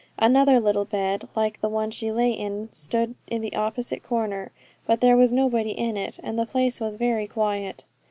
[0.17, 4.51] Another little bed like the one she lay in stood in the opposite corner,
[4.87, 7.83] but there was nobody in it, and the place was very quiet.